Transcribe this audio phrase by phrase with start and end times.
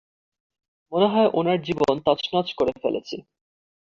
[0.91, 3.15] মনে হয় ওনার জীবন তছনছ করে ফেলেছি।